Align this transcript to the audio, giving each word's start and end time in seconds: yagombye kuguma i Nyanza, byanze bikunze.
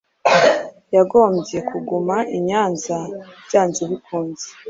yagombye 0.95 1.57
kuguma 1.69 2.15
i 2.37 2.37
Nyanza, 2.47 2.97
byanze 3.47 3.81
bikunze. 3.91 4.47